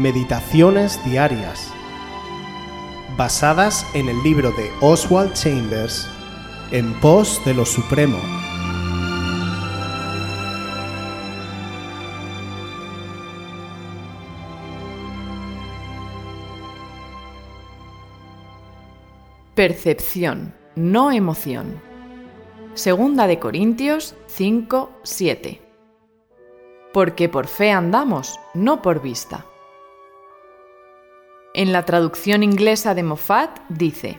Meditaciones 0.00 0.98
Diarias, 1.04 1.70
basadas 3.18 3.86
en 3.92 4.08
el 4.08 4.22
libro 4.22 4.50
de 4.52 4.72
Oswald 4.80 5.34
Chambers, 5.34 6.08
En 6.70 6.98
pos 7.00 7.38
de 7.44 7.52
lo 7.52 7.66
Supremo. 7.66 8.16
Percepción, 19.54 20.54
no 20.76 21.12
emoción. 21.12 21.78
Segunda 22.72 23.26
de 23.26 23.38
Corintios 23.38 24.14
5, 24.28 24.92
7. 25.02 25.60
Porque 26.94 27.28
por 27.28 27.48
fe 27.48 27.70
andamos, 27.70 28.40
no 28.54 28.80
por 28.80 29.02
vista. 29.02 29.44
En 31.52 31.72
la 31.72 31.84
traducción 31.84 32.42
inglesa 32.42 32.94
de 32.94 33.02
Moffat 33.02 33.58
dice, 33.68 34.18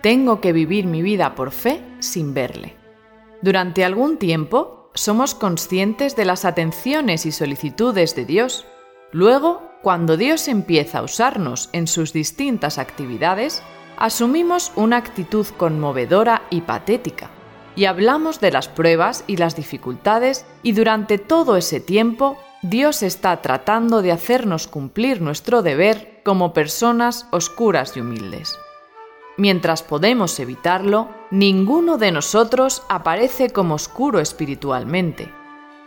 Tengo 0.00 0.40
que 0.40 0.52
vivir 0.52 0.86
mi 0.86 1.02
vida 1.02 1.34
por 1.34 1.50
fe 1.50 1.82
sin 2.00 2.32
verle. 2.32 2.76
Durante 3.42 3.84
algún 3.84 4.16
tiempo 4.16 4.90
somos 4.94 5.34
conscientes 5.34 6.16
de 6.16 6.24
las 6.24 6.44
atenciones 6.44 7.26
y 7.26 7.32
solicitudes 7.32 8.16
de 8.16 8.24
Dios. 8.24 8.66
Luego, 9.10 9.70
cuando 9.82 10.16
Dios 10.16 10.48
empieza 10.48 11.00
a 11.00 11.02
usarnos 11.02 11.68
en 11.72 11.86
sus 11.86 12.12
distintas 12.12 12.78
actividades, 12.78 13.62
asumimos 13.98 14.72
una 14.74 14.96
actitud 14.96 15.46
conmovedora 15.58 16.42
y 16.50 16.62
patética 16.62 17.30
y 17.74 17.86
hablamos 17.86 18.40
de 18.40 18.50
las 18.50 18.68
pruebas 18.68 19.24
y 19.26 19.36
las 19.36 19.56
dificultades 19.56 20.44
y 20.62 20.72
durante 20.72 21.18
todo 21.18 21.56
ese 21.56 21.80
tiempo 21.80 22.36
Dios 22.62 23.02
está 23.02 23.40
tratando 23.42 24.02
de 24.02 24.12
hacernos 24.12 24.68
cumplir 24.68 25.20
nuestro 25.20 25.62
deber 25.62 26.11
como 26.22 26.52
personas 26.52 27.26
oscuras 27.30 27.96
y 27.96 28.00
humildes. 28.00 28.58
Mientras 29.36 29.82
podemos 29.82 30.38
evitarlo, 30.38 31.08
ninguno 31.30 31.96
de 31.96 32.12
nosotros 32.12 32.82
aparece 32.88 33.50
como 33.50 33.74
oscuro 33.74 34.20
espiritualmente. 34.20 35.32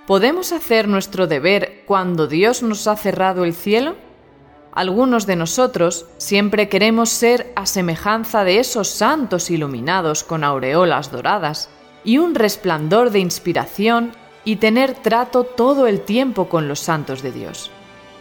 ¿Podemos 0.08 0.52
hacer 0.52 0.88
nuestro 0.88 1.28
deber 1.28 1.84
cuando 1.86 2.28
Dios 2.28 2.64
nos 2.64 2.88
ha 2.88 2.96
cerrado 2.96 3.44
el 3.44 3.54
cielo? 3.54 3.96
Algunos 4.72 5.26
de 5.26 5.36
nosotros 5.36 6.06
siempre 6.18 6.70
queremos 6.70 7.10
ser 7.10 7.54
a 7.56 7.66
semejanza 7.66 8.44
de 8.44 8.60
esos 8.60 8.90
santos 8.90 9.50
iluminados 9.50 10.24
con 10.24 10.44
aureolas 10.44 11.12
doradas 11.12 11.70
y 12.04 12.18
un 12.18 12.36
resplandor 12.36 13.10
de 13.10 13.20
inspiración 13.20 14.12
y 14.44 14.58
tener 14.58 14.94
trato 14.94 15.44
todo 15.44 15.88
el 15.88 16.02
tiempo 16.02 16.50
con 16.50 16.68
los 16.68 16.80
santos 16.80 17.22
de 17.22 17.32
Dios. 17.32 17.72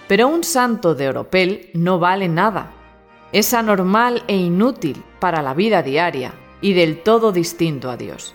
Pero 0.08 0.28
un 0.28 0.44
santo 0.44 0.94
de 0.94 1.08
oropel 1.08 1.70
no 1.74 1.98
vale 1.98 2.28
nada. 2.28 2.72
Es 3.32 3.54
anormal 3.54 4.22
e 4.28 4.36
inútil 4.36 5.02
para 5.18 5.42
la 5.42 5.54
vida 5.54 5.82
diaria 5.82 6.34
y 6.60 6.74
del 6.74 7.02
todo 7.02 7.32
distinto 7.32 7.90
a 7.90 7.96
Dios. 7.96 8.34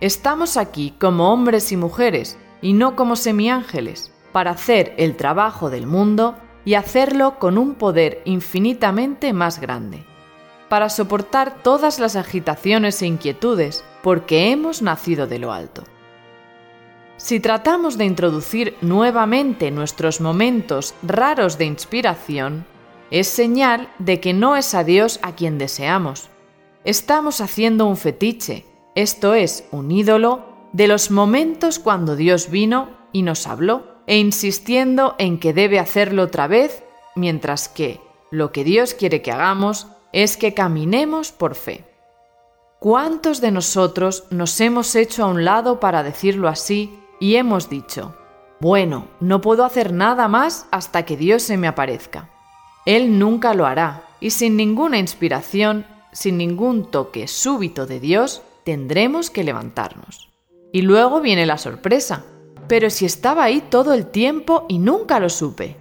Estamos 0.00 0.56
aquí 0.56 0.94
como 1.00 1.32
hombres 1.32 1.72
y 1.72 1.76
mujeres 1.76 2.38
y 2.62 2.72
no 2.72 2.96
como 2.96 3.16
semiángeles 3.16 4.12
para 4.32 4.52
hacer 4.52 4.94
el 4.98 5.16
trabajo 5.16 5.70
del 5.70 5.86
mundo 5.86 6.36
y 6.64 6.74
hacerlo 6.74 7.38
con 7.38 7.58
un 7.58 7.74
poder 7.74 8.20
infinitamente 8.24 9.32
más 9.32 9.60
grande, 9.60 10.04
para 10.68 10.90
soportar 10.90 11.62
todas 11.62 11.98
las 11.98 12.14
agitaciones 12.14 13.00
e 13.00 13.06
inquietudes, 13.06 13.84
porque 14.02 14.50
hemos 14.50 14.82
nacido 14.82 15.26
de 15.26 15.38
lo 15.38 15.52
alto. 15.52 15.84
Si 17.18 17.40
tratamos 17.40 17.98
de 17.98 18.04
introducir 18.04 18.76
nuevamente 18.80 19.72
nuestros 19.72 20.20
momentos 20.20 20.94
raros 21.02 21.58
de 21.58 21.64
inspiración, 21.64 22.64
es 23.10 23.26
señal 23.26 23.92
de 23.98 24.20
que 24.20 24.32
no 24.32 24.54
es 24.54 24.72
a 24.72 24.84
Dios 24.84 25.18
a 25.22 25.34
quien 25.34 25.58
deseamos. 25.58 26.30
Estamos 26.84 27.40
haciendo 27.40 27.86
un 27.86 27.96
fetiche, 27.96 28.64
esto 28.94 29.34
es, 29.34 29.66
un 29.72 29.90
ídolo, 29.90 30.44
de 30.72 30.86
los 30.86 31.10
momentos 31.10 31.80
cuando 31.80 32.14
Dios 32.14 32.50
vino 32.50 32.90
y 33.12 33.22
nos 33.22 33.48
habló 33.48 33.98
e 34.06 34.18
insistiendo 34.18 35.16
en 35.18 35.40
que 35.40 35.52
debe 35.52 35.80
hacerlo 35.80 36.22
otra 36.22 36.46
vez, 36.46 36.84
mientras 37.16 37.68
que 37.68 38.00
lo 38.30 38.52
que 38.52 38.62
Dios 38.62 38.94
quiere 38.94 39.22
que 39.22 39.32
hagamos 39.32 39.88
es 40.12 40.36
que 40.36 40.54
caminemos 40.54 41.32
por 41.32 41.56
fe. 41.56 41.84
¿Cuántos 42.78 43.40
de 43.40 43.50
nosotros 43.50 44.24
nos 44.30 44.60
hemos 44.60 44.94
hecho 44.94 45.24
a 45.24 45.26
un 45.26 45.44
lado 45.44 45.80
para 45.80 46.04
decirlo 46.04 46.46
así 46.46 46.96
y 47.20 47.36
hemos 47.36 47.68
dicho, 47.68 48.14
bueno, 48.60 49.08
no 49.20 49.40
puedo 49.40 49.64
hacer 49.64 49.92
nada 49.92 50.28
más 50.28 50.66
hasta 50.70 51.04
que 51.04 51.16
Dios 51.16 51.42
se 51.42 51.56
me 51.56 51.68
aparezca? 51.68 52.30
Él 52.86 53.18
nunca 53.18 53.54
lo 53.54 53.66
hará 53.66 54.04
y 54.20 54.30
sin 54.30 54.56
ninguna 54.56 54.98
inspiración, 54.98 55.86
sin 56.12 56.38
ningún 56.38 56.90
toque 56.90 57.28
súbito 57.28 57.86
de 57.86 58.00
Dios, 58.00 58.42
tendremos 58.64 59.30
que 59.30 59.44
levantarnos. 59.44 60.30
Y 60.72 60.82
luego 60.82 61.20
viene 61.20 61.46
la 61.46 61.58
sorpresa 61.58 62.24
pero 62.68 62.90
si 62.90 63.06
estaba 63.06 63.44
ahí 63.44 63.62
todo 63.62 63.94
el 63.94 64.06
tiempo 64.06 64.66
y 64.68 64.78
nunca 64.78 65.18
lo 65.18 65.30
supe. 65.30 65.76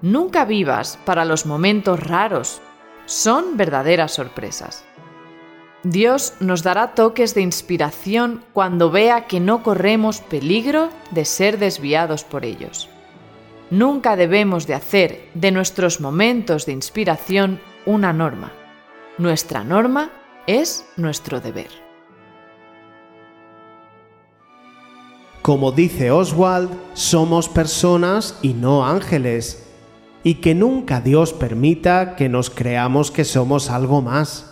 Nunca 0.00 0.46
vivas 0.46 0.98
para 1.04 1.24
los 1.24 1.46
momentos 1.46 2.00
raros. 2.00 2.60
Son 3.04 3.56
verdaderas 3.56 4.12
sorpresas. 4.12 4.84
Dios 5.84 6.34
nos 6.38 6.62
dará 6.62 6.94
toques 6.94 7.34
de 7.34 7.40
inspiración 7.40 8.44
cuando 8.52 8.90
vea 8.90 9.26
que 9.26 9.40
no 9.40 9.64
corremos 9.64 10.20
peligro 10.20 10.90
de 11.10 11.24
ser 11.24 11.58
desviados 11.58 12.22
por 12.22 12.44
ellos. 12.44 12.88
Nunca 13.70 14.14
debemos 14.14 14.66
de 14.68 14.74
hacer 14.74 15.28
de 15.34 15.50
nuestros 15.50 16.00
momentos 16.00 16.66
de 16.66 16.72
inspiración 16.72 17.60
una 17.84 18.12
norma. 18.12 18.52
Nuestra 19.18 19.64
norma 19.64 20.12
es 20.46 20.84
nuestro 20.96 21.40
deber. 21.40 21.70
Como 25.42 25.72
dice 25.72 26.12
Oswald, 26.12 26.70
somos 26.94 27.48
personas 27.48 28.38
y 28.42 28.54
no 28.54 28.86
ángeles, 28.86 29.66
y 30.22 30.34
que 30.34 30.54
nunca 30.54 31.00
Dios 31.00 31.32
permita 31.32 32.14
que 32.14 32.28
nos 32.28 32.50
creamos 32.50 33.10
que 33.10 33.24
somos 33.24 33.68
algo 33.68 34.00
más. 34.00 34.51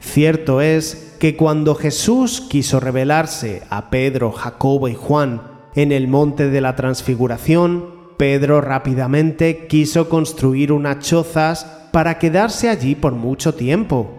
Cierto 0.00 0.60
es 0.60 1.16
que 1.18 1.36
cuando 1.36 1.74
Jesús 1.74 2.40
quiso 2.40 2.80
revelarse 2.80 3.62
a 3.70 3.90
Pedro, 3.90 4.32
Jacobo 4.32 4.88
y 4.88 4.94
Juan 4.94 5.42
en 5.74 5.92
el 5.92 6.08
monte 6.08 6.50
de 6.50 6.60
la 6.60 6.76
transfiguración, 6.76 7.96
Pedro 8.16 8.60
rápidamente 8.60 9.66
quiso 9.66 10.08
construir 10.08 10.72
unas 10.72 11.00
chozas 11.00 11.64
para 11.92 12.18
quedarse 12.18 12.68
allí 12.68 12.94
por 12.94 13.12
mucho 13.12 13.54
tiempo. 13.54 14.10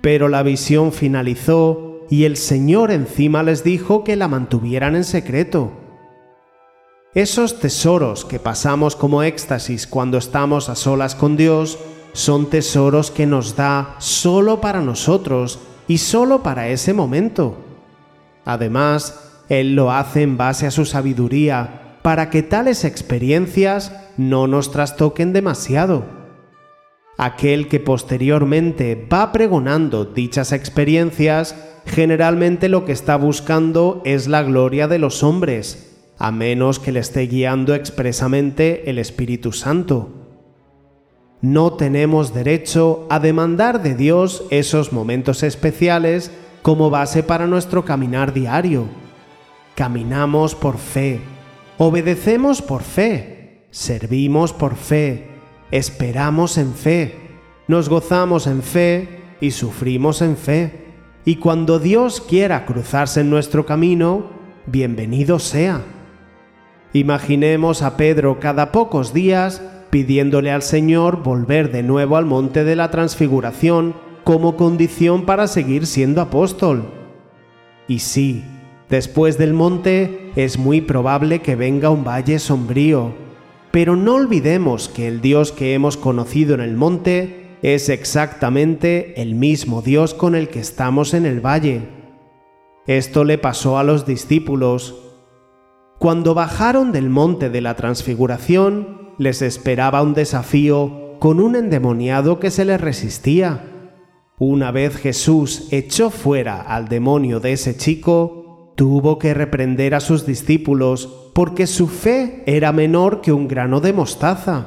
Pero 0.00 0.28
la 0.28 0.42
visión 0.42 0.92
finalizó 0.92 2.00
y 2.10 2.24
el 2.24 2.36
Señor 2.36 2.90
encima 2.90 3.42
les 3.42 3.64
dijo 3.64 4.04
que 4.04 4.16
la 4.16 4.28
mantuvieran 4.28 4.96
en 4.96 5.04
secreto. 5.04 5.72
Esos 7.14 7.60
tesoros 7.60 8.24
que 8.24 8.38
pasamos 8.38 8.96
como 8.96 9.22
éxtasis 9.22 9.86
cuando 9.86 10.18
estamos 10.18 10.68
a 10.68 10.74
solas 10.74 11.14
con 11.14 11.36
Dios 11.36 11.78
son 12.14 12.48
tesoros 12.48 13.10
que 13.10 13.26
nos 13.26 13.56
da 13.56 13.96
solo 13.98 14.60
para 14.60 14.80
nosotros 14.80 15.58
y 15.86 15.98
solo 15.98 16.42
para 16.42 16.68
ese 16.68 16.94
momento. 16.94 17.58
Además, 18.44 19.42
Él 19.48 19.74
lo 19.74 19.90
hace 19.92 20.22
en 20.22 20.36
base 20.36 20.66
a 20.66 20.70
su 20.70 20.86
sabiduría 20.86 21.98
para 22.02 22.30
que 22.30 22.42
tales 22.42 22.84
experiencias 22.84 23.92
no 24.16 24.46
nos 24.46 24.70
trastoquen 24.70 25.32
demasiado. 25.32 26.04
Aquel 27.18 27.68
que 27.68 27.80
posteriormente 27.80 29.08
va 29.12 29.32
pregonando 29.32 30.04
dichas 30.04 30.52
experiencias 30.52 31.56
generalmente 31.86 32.68
lo 32.68 32.84
que 32.84 32.92
está 32.92 33.16
buscando 33.16 34.02
es 34.04 34.28
la 34.28 34.42
gloria 34.42 34.86
de 34.86 34.98
los 34.98 35.22
hombres, 35.22 35.96
a 36.16 36.30
menos 36.30 36.78
que 36.78 36.92
le 36.92 37.00
esté 37.00 37.26
guiando 37.26 37.74
expresamente 37.74 38.88
el 38.88 38.98
Espíritu 38.98 39.52
Santo. 39.52 40.23
No 41.44 41.74
tenemos 41.74 42.32
derecho 42.32 43.06
a 43.10 43.20
demandar 43.20 43.82
de 43.82 43.94
Dios 43.94 44.44
esos 44.48 44.94
momentos 44.94 45.42
especiales 45.42 46.30
como 46.62 46.88
base 46.88 47.22
para 47.22 47.46
nuestro 47.46 47.84
caminar 47.84 48.32
diario. 48.32 48.86
Caminamos 49.74 50.54
por 50.54 50.78
fe, 50.78 51.20
obedecemos 51.76 52.62
por 52.62 52.82
fe, 52.82 53.66
servimos 53.70 54.54
por 54.54 54.74
fe, 54.74 55.32
esperamos 55.70 56.56
en 56.56 56.72
fe, 56.72 57.14
nos 57.68 57.90
gozamos 57.90 58.46
en 58.46 58.62
fe 58.62 59.20
y 59.42 59.50
sufrimos 59.50 60.22
en 60.22 60.38
fe. 60.38 60.86
Y 61.26 61.36
cuando 61.36 61.78
Dios 61.78 62.22
quiera 62.22 62.64
cruzarse 62.64 63.20
en 63.20 63.28
nuestro 63.28 63.66
camino, 63.66 64.30
bienvenido 64.64 65.38
sea. 65.38 65.82
Imaginemos 66.94 67.82
a 67.82 67.98
Pedro 67.98 68.40
cada 68.40 68.72
pocos 68.72 69.12
días 69.12 69.60
pidiéndole 69.94 70.50
al 70.50 70.62
Señor 70.62 71.22
volver 71.22 71.70
de 71.70 71.84
nuevo 71.84 72.16
al 72.16 72.24
monte 72.24 72.64
de 72.64 72.74
la 72.74 72.90
transfiguración 72.90 73.94
como 74.24 74.56
condición 74.56 75.24
para 75.24 75.46
seguir 75.46 75.86
siendo 75.86 76.20
apóstol. 76.20 76.86
Y 77.86 78.00
sí, 78.00 78.42
después 78.90 79.38
del 79.38 79.52
monte 79.52 80.32
es 80.34 80.58
muy 80.58 80.80
probable 80.80 81.42
que 81.42 81.54
venga 81.54 81.90
un 81.90 82.02
valle 82.02 82.40
sombrío, 82.40 83.14
Pero 83.70 83.94
no 83.94 84.16
olvidemos 84.16 84.88
que 84.88 85.06
el 85.06 85.20
Dios 85.20 85.52
que 85.52 85.74
hemos 85.74 85.96
conocido 85.96 86.56
en 86.56 86.60
el 86.60 86.74
monte 86.74 87.56
es 87.62 87.88
exactamente 87.88 89.22
el 89.22 89.36
mismo 89.36 89.80
Dios 89.80 90.12
con 90.12 90.34
el 90.34 90.48
que 90.48 90.58
estamos 90.58 91.14
en 91.14 91.24
el 91.24 91.40
valle. 91.40 91.82
Esto 92.88 93.22
le 93.22 93.38
pasó 93.38 93.78
a 93.78 93.84
los 93.84 94.06
discípulos. 94.06 94.96
Cuando 96.00 96.34
bajaron 96.34 96.90
del 96.90 97.10
monte 97.10 97.48
de 97.48 97.60
la 97.60 97.76
transfiguración, 97.76 99.03
les 99.18 99.42
esperaba 99.42 100.02
un 100.02 100.14
desafío 100.14 101.18
con 101.18 101.40
un 101.40 101.56
endemoniado 101.56 102.40
que 102.40 102.50
se 102.50 102.64
les 102.64 102.80
resistía. 102.80 103.64
Una 104.38 104.70
vez 104.70 104.96
Jesús 104.96 105.68
echó 105.70 106.10
fuera 106.10 106.60
al 106.60 106.88
demonio 106.88 107.40
de 107.40 107.52
ese 107.52 107.76
chico, 107.76 108.72
tuvo 108.74 109.18
que 109.18 109.32
reprender 109.32 109.94
a 109.94 110.00
sus 110.00 110.26
discípulos 110.26 111.30
porque 111.32 111.66
su 111.66 111.86
fe 111.86 112.42
era 112.46 112.72
menor 112.72 113.20
que 113.20 113.32
un 113.32 113.48
grano 113.48 113.80
de 113.80 113.92
mostaza. 113.92 114.66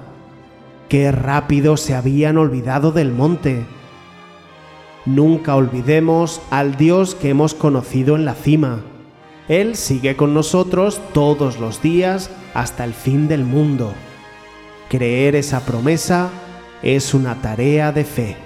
Qué 0.90 1.12
rápido 1.12 1.76
se 1.76 1.94
habían 1.94 2.38
olvidado 2.38 2.92
del 2.92 3.12
monte. 3.12 3.66
Nunca 5.06 5.56
olvidemos 5.56 6.42
al 6.50 6.78
Dios 6.78 7.16
que 7.16 7.30
hemos 7.30 7.54
conocido 7.54 8.16
en 8.16 8.26
la 8.26 8.36
cima. 8.36 8.82
Él 9.50 9.76
sigue 9.76 10.16
con 10.16 10.34
nosotros 10.34 11.02
todos 11.14 11.60
los 11.60 11.82
días 11.82 12.32
hasta 12.54 12.84
el 12.84 12.94
fin 12.94 13.28
del 13.28 13.44
mundo. 13.44 13.94
Creer 14.90 15.36
esa 15.36 15.66
promesa 15.66 16.30
es 16.82 17.14
una 17.14 17.42
tarea 17.42 17.92
de 17.92 18.06
fe. 18.06 18.38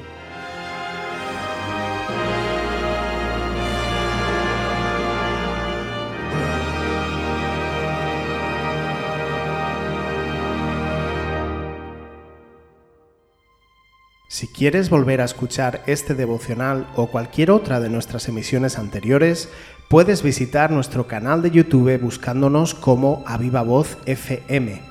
Si 14.27 14.47
quieres 14.47 14.89
volver 14.89 15.21
a 15.21 15.25
escuchar 15.25 15.83
este 15.85 16.15
devocional 16.15 16.87
o 16.95 17.05
cualquier 17.05 17.51
otra 17.51 17.79
de 17.79 17.89
nuestras 17.89 18.27
emisiones 18.27 18.79
anteriores, 18.79 19.49
puedes 19.89 20.23
visitar 20.23 20.71
nuestro 20.71 21.05
canal 21.05 21.43
de 21.43 21.51
YouTube 21.51 22.01
buscándonos 22.01 22.73
como 22.73 23.23
Aviva 23.27 23.61
Voz 23.61 23.99
FM. 24.07 24.90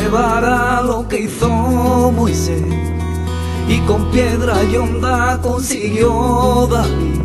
simple 0.00 0.08
vara 0.08 0.82
lo 0.82 1.06
que 1.08 1.20
hizo 1.20 2.12
Moisés 2.12 2.62
y 3.68 3.78
con 3.80 4.10
piedra 4.10 4.62
y 4.64 4.76
onda 4.76 5.38
consiguió 5.42 6.68
David 6.70 7.20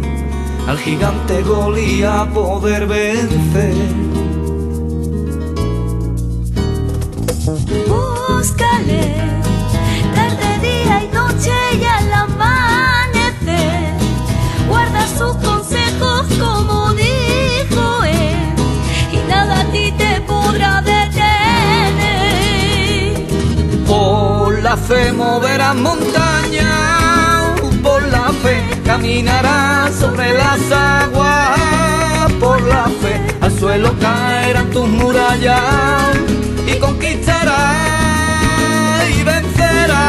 al 0.68 0.78
gigante 0.80 1.44
Golía 1.44 2.28
poder 2.34 2.88
vencer. 2.88 3.76
Búscale 7.88 9.42
tarde, 10.16 10.60
día 10.62 11.04
y 11.04 11.08
noche 11.14 11.54
y 11.80 11.84
al 11.84 12.05
moverás 25.36 25.76
montaña, 25.76 27.54
por 27.84 28.02
la 28.04 28.32
fe 28.42 28.64
caminarás 28.86 29.94
sobre 29.94 30.32
las 30.34 30.62
aguas, 30.72 32.32
por 32.40 32.62
la 32.62 32.86
fe 33.02 33.20
al 33.42 33.52
suelo 33.60 33.94
caerán 34.00 34.70
tus 34.70 34.88
murallas 34.88 36.16
y 36.66 36.80
conquistarás 36.80 37.60
y 39.10 39.24
vencerás. 39.24 40.00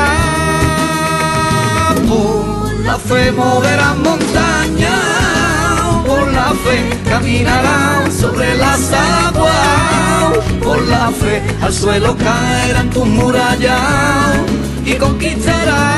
Por 2.08 2.73
la 2.84 2.96
fe 2.96 3.32
moverás 3.32 3.96
montaña, 3.96 4.96
por 6.06 6.32
la 6.32 6.55
fe 6.64 6.78
caminarás 7.11 8.14
sobre 8.14 8.56
las 8.56 8.93
aguas, 8.93 10.38
por 10.62 10.81
la 10.82 11.11
fe 11.11 11.43
al 11.61 11.73
suelo 11.73 12.17
caerán 12.17 12.90
tus 12.90 13.06
murallas 13.08 14.66
y 14.87 14.94
conquistará 14.94 15.96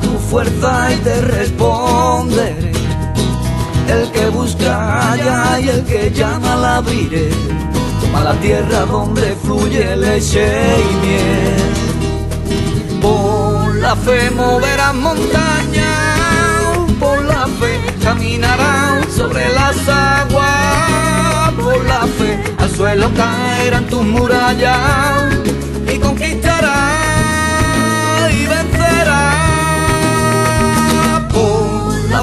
tu 0.00 0.18
fuerza 0.18 0.92
y 0.92 0.96
te 0.96 1.20
responderé. 1.22 2.72
El 3.88 4.10
que 4.12 4.28
busca 4.28 5.12
halla 5.12 5.58
y 5.60 5.68
el 5.68 5.84
que 5.84 6.10
llama 6.10 6.54
la 6.56 6.76
abriré. 6.76 7.30
A 8.14 8.24
la 8.24 8.34
tierra 8.40 8.84
donde 8.86 9.36
fluye 9.42 9.96
leche 9.96 10.46
y 10.90 11.06
miel. 11.06 13.00
Por 13.00 13.76
la 13.76 13.96
fe 13.96 14.30
moverás 14.30 14.94
montañas, 14.94 16.76
por 16.98 17.24
la 17.24 17.46
fe 17.58 17.80
caminarán 18.02 19.10
sobre 19.10 19.48
las 19.54 19.76
aguas, 19.88 21.52
por 21.58 21.84
la 21.84 22.06
fe 22.18 22.42
al 22.58 22.70
suelo 22.70 23.10
caerán 23.14 23.86
tus 23.86 24.04
murallas 24.04 25.59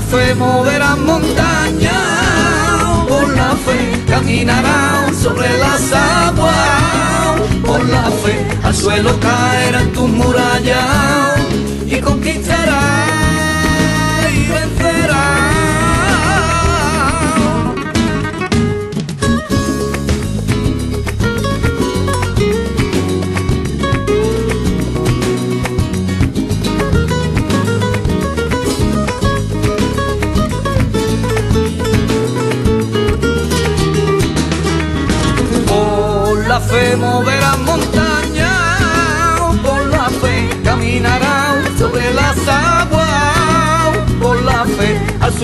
fe 0.10 0.36
moverá 0.36 0.96
montaña, 0.96 2.00
por 3.08 3.28
la 3.36 3.52
fe 3.66 4.04
caminará 4.08 5.12
sobre 5.14 5.50
las 5.58 5.92
aguas, 5.92 7.42
por 7.66 7.84
la 7.90 8.04
fe 8.04 8.48
al 8.64 8.76
suelo 8.76 9.20
caerán 9.20 9.92
tus 9.92 10.10
murallas 10.10 11.40
y 11.86 12.00
conquistará 12.00 13.27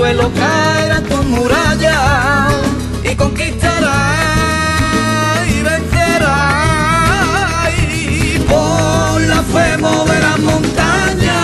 suelo 0.03 0.29
caerá 0.33 0.99
tu 0.99 1.15
muralla 1.23 2.49
y 3.09 3.15
conquistará 3.15 3.99
y 5.47 5.61
vencerá. 5.69 6.39
Por 8.49 9.21
la 9.21 9.41
fe 9.53 9.77
moverá 9.77 10.35
montaña, 10.39 11.39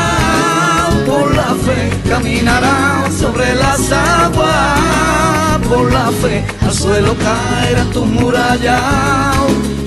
por 1.05 1.33
la 1.33 1.55
fe 1.65 1.89
caminará 2.09 3.09
sobre 3.17 3.55
las 3.55 3.79
aguas, 3.93 5.59
por 5.69 5.89
la 5.93 6.11
fe 6.21 6.43
al 6.61 6.73
suelo 6.73 7.15
caerá 7.15 7.85
tu 7.93 8.03
muralla 8.03 8.79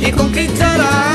y 0.00 0.10
conquistará 0.12 1.11